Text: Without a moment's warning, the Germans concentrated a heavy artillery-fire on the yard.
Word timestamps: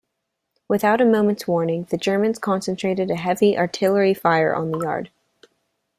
Without 0.67 0.99
a 0.99 1.05
moment's 1.05 1.47
warning, 1.47 1.83
the 1.91 1.97
Germans 1.97 2.39
concentrated 2.39 3.11
a 3.11 3.15
heavy 3.15 3.55
artillery-fire 3.55 4.55
on 4.55 4.71
the 4.71 4.79
yard. 4.79 5.11